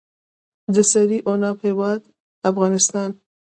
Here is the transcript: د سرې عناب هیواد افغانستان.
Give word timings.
د 0.73 0.75
سرې 0.91 1.19
عناب 1.29 1.57
هیواد 1.67 2.01
افغانستان. 2.49 3.09